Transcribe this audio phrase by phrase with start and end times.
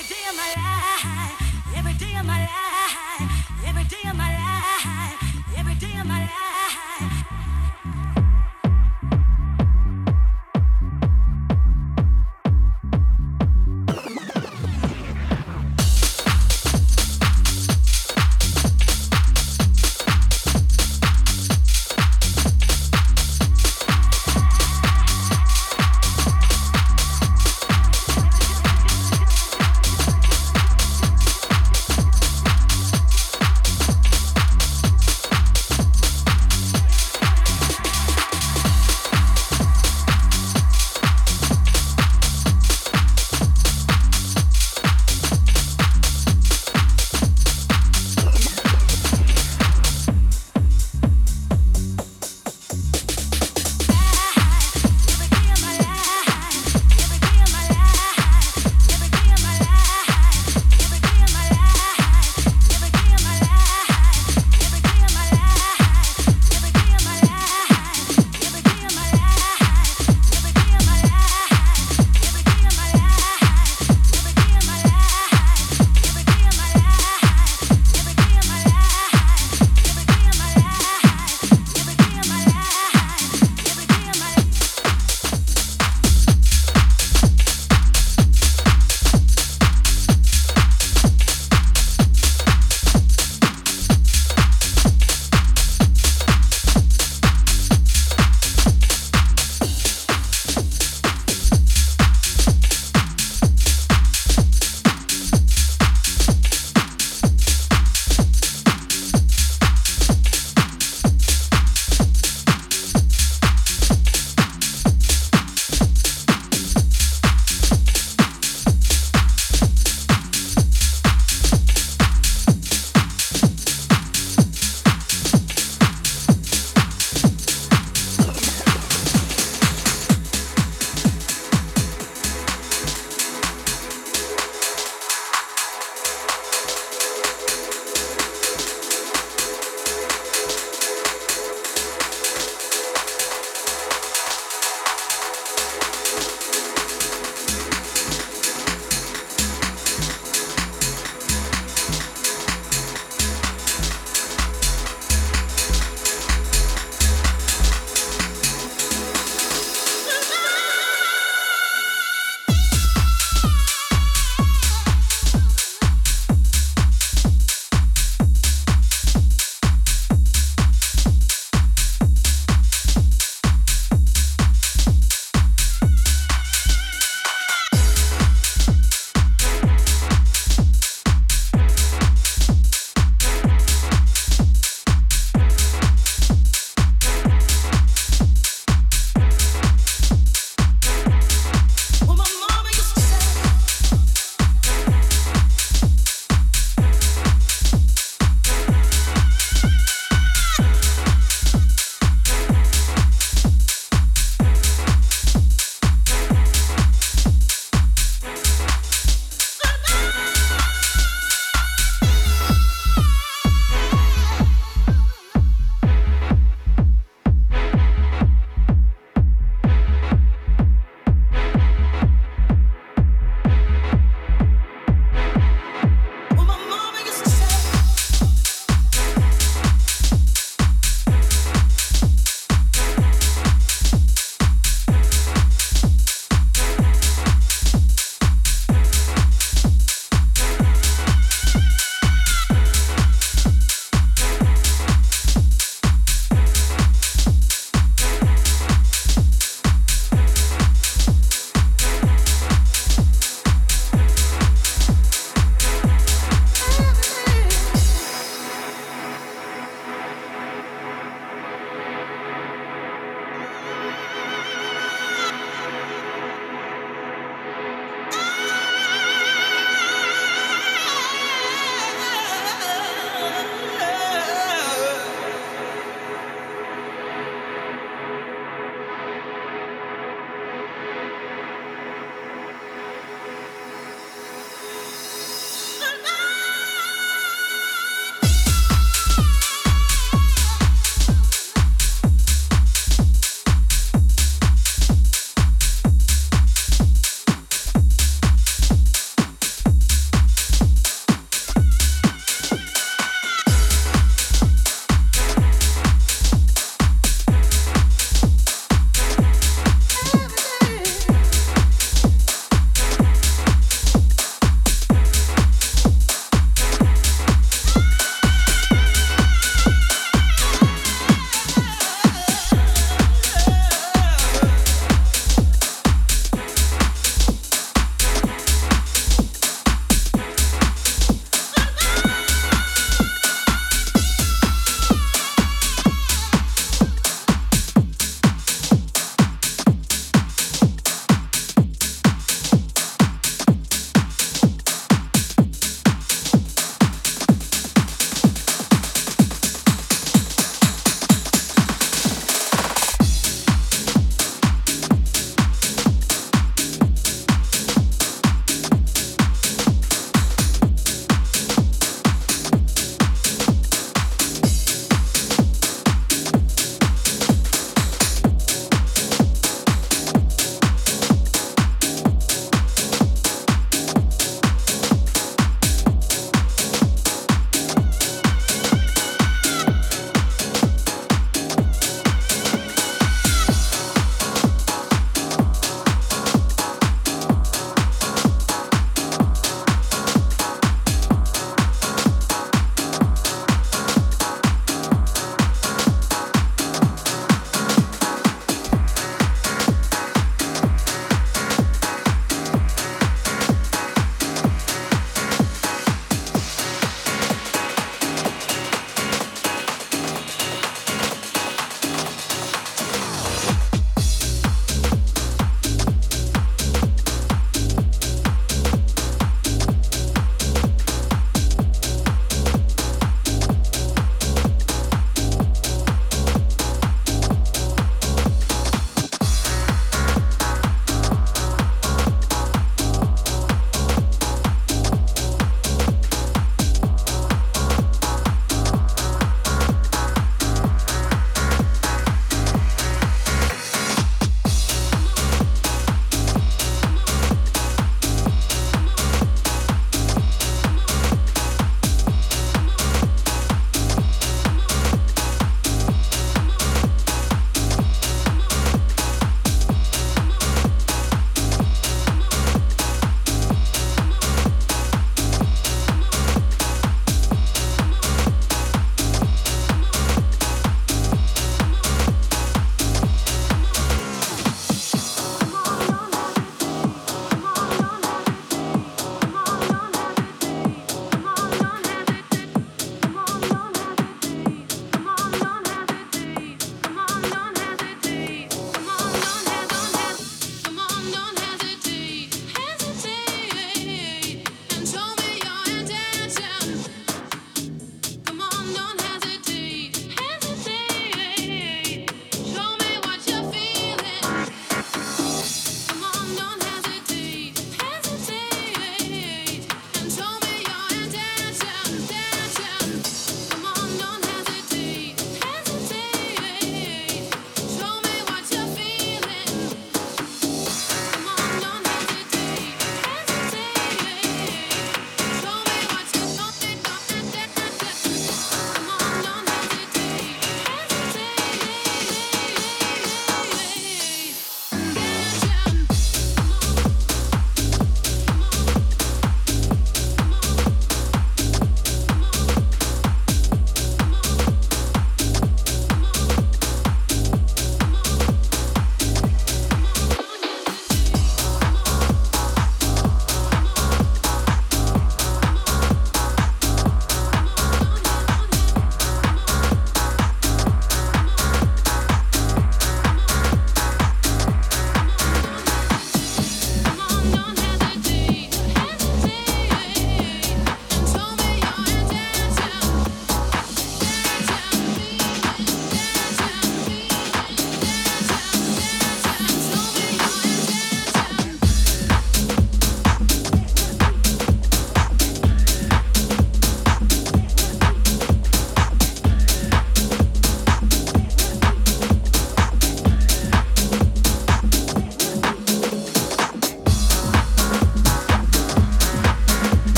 [0.00, 1.19] every day of my life.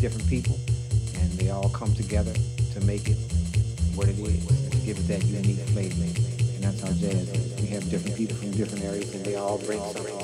[0.00, 0.58] different people,
[1.20, 2.34] and they all come together
[2.74, 3.16] to make it
[3.94, 6.04] what it is, to give it that unique flavor.
[6.54, 7.60] And that's how jazz is.
[7.60, 10.15] We have different people from different areas, and they all bring something.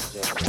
[0.00, 0.39] Jazz.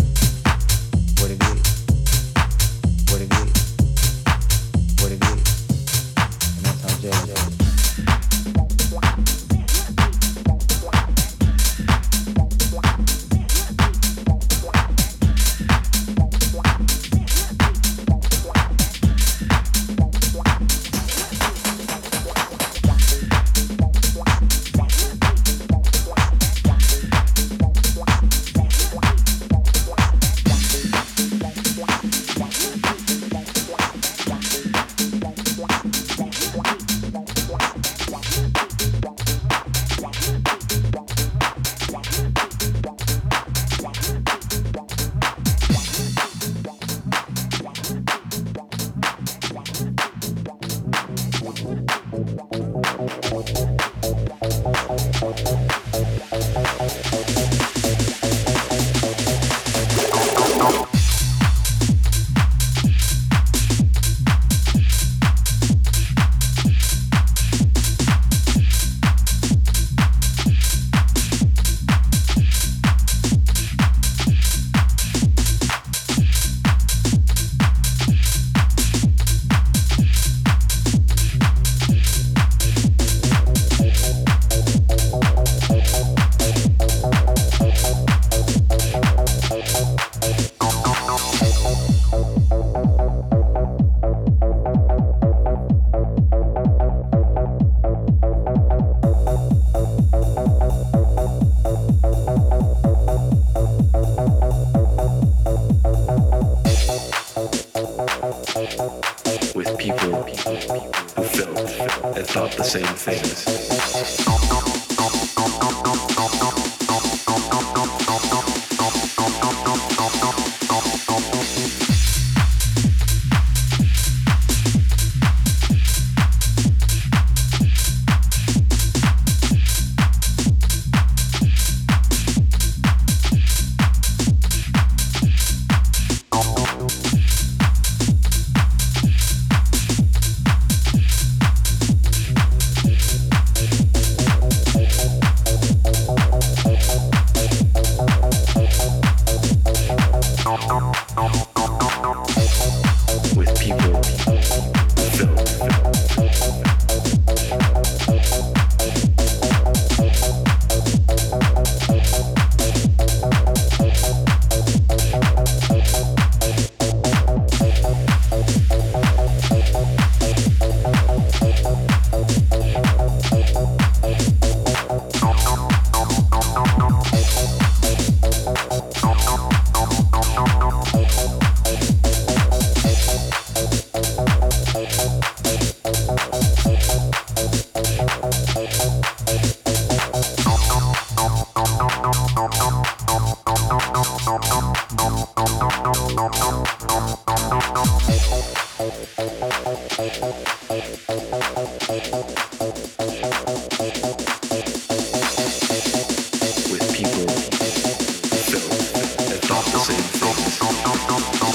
[209.89, 211.50] And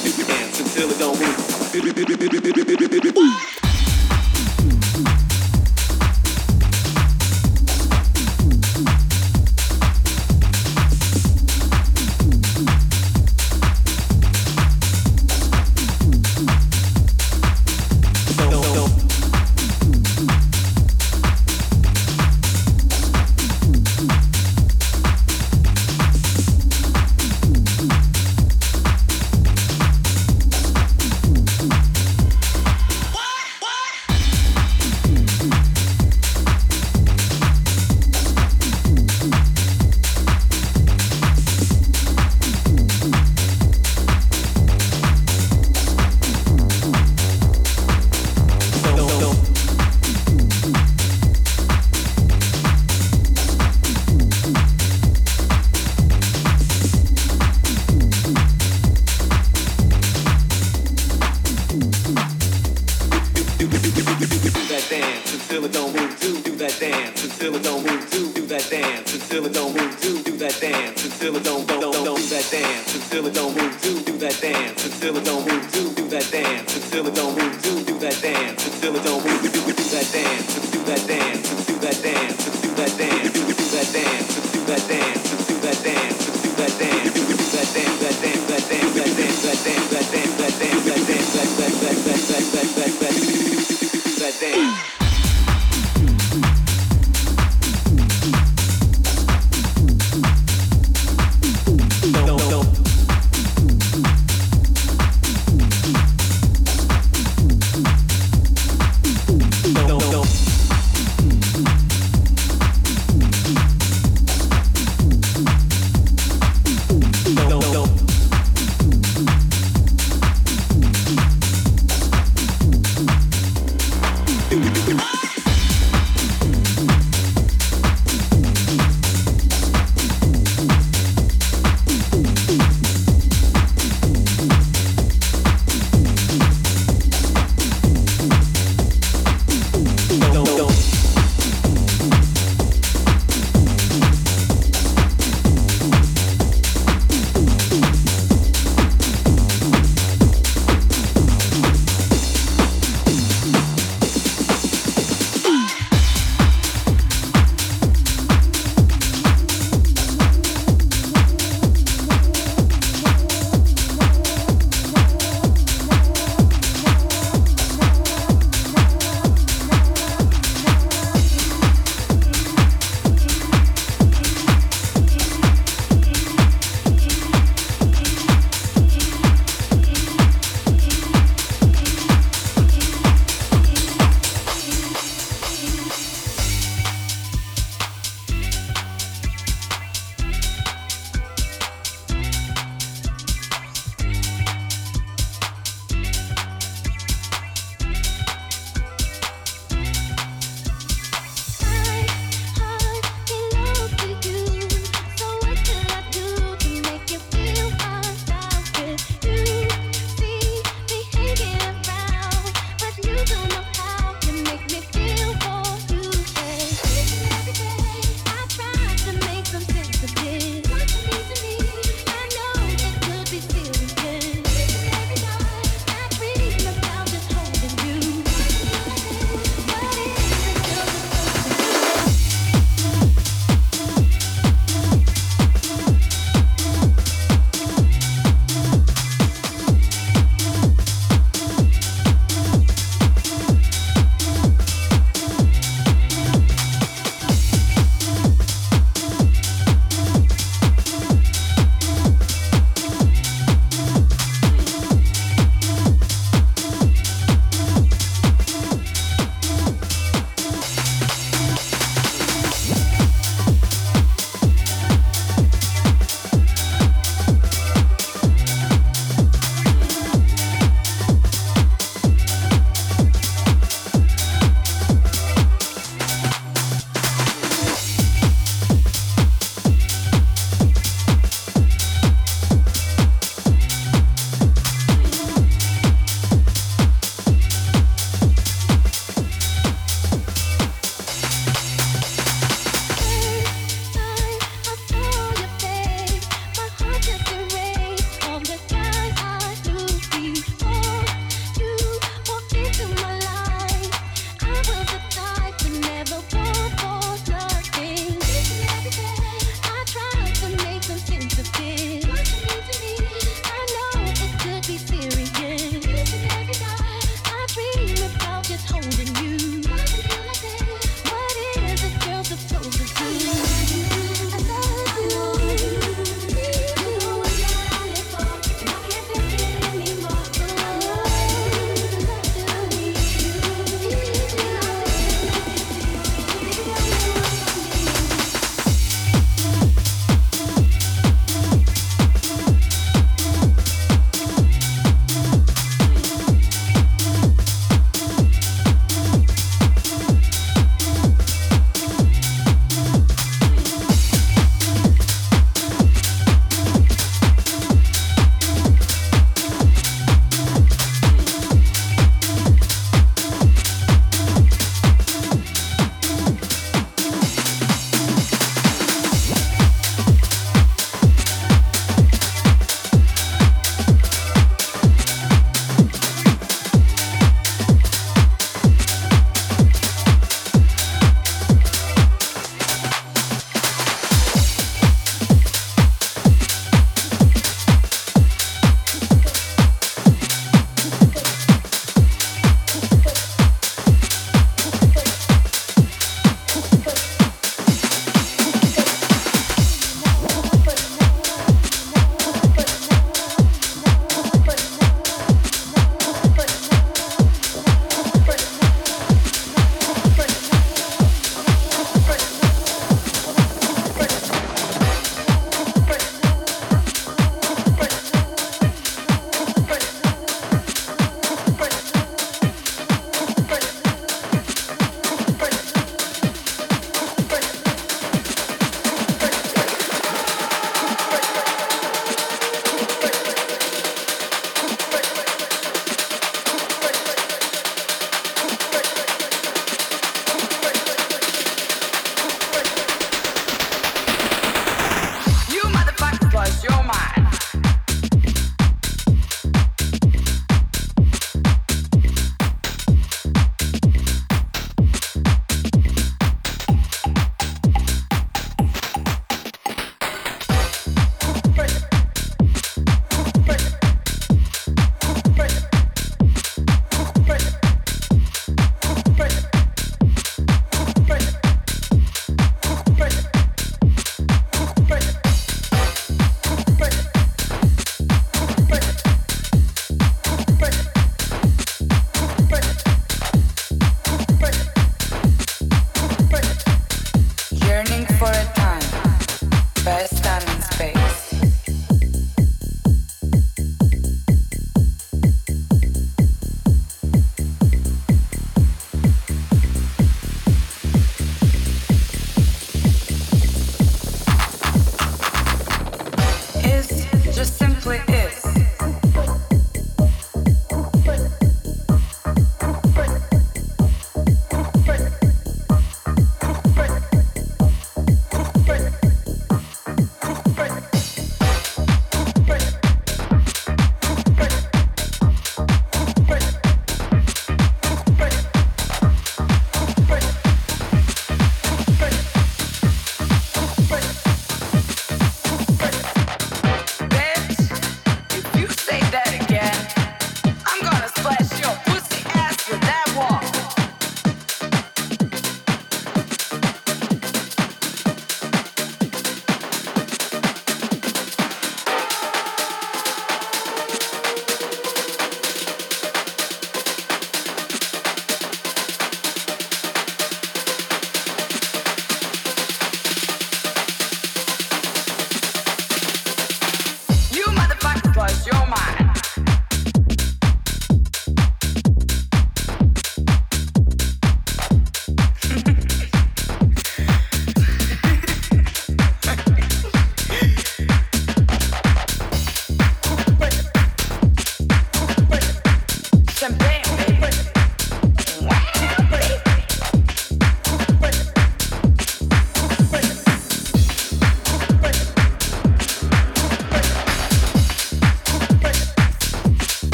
[0.00, 3.61] dance until it don't move.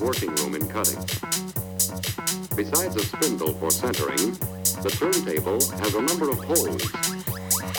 [0.00, 0.98] working room in cutting.
[2.56, 4.32] Besides a spindle for centering,
[4.80, 6.82] the turntable has a number of holes.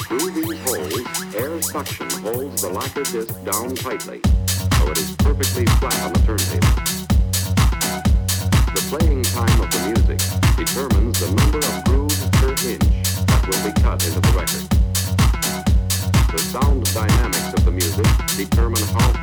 [0.05, 4.21] Through these holes, air suction holds the lacquer disc down tightly,
[4.77, 6.75] so it is perfectly flat on the turntable.
[8.69, 10.19] The playing time of the music
[10.57, 12.85] determines the number of grooves per inch
[13.25, 14.65] that will be cut into the record.
[16.31, 18.05] The sound dynamics of the music
[18.37, 19.20] determine how